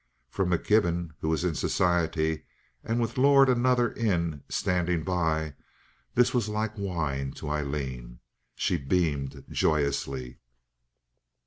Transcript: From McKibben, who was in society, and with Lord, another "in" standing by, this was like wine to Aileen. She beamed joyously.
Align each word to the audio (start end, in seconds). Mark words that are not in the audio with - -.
From 0.31 0.49
McKibben, 0.49 1.11
who 1.19 1.29
was 1.29 1.43
in 1.43 1.53
society, 1.53 2.45
and 2.83 2.99
with 2.99 3.19
Lord, 3.19 3.49
another 3.49 3.91
"in" 3.91 4.41
standing 4.49 5.03
by, 5.03 5.53
this 6.15 6.33
was 6.33 6.49
like 6.49 6.75
wine 6.75 7.33
to 7.33 7.51
Aileen. 7.51 8.17
She 8.55 8.77
beamed 8.77 9.43
joyously. 9.51 10.39